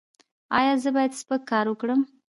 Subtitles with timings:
[0.57, 2.01] ایا زه باید سپک کار وکړم؟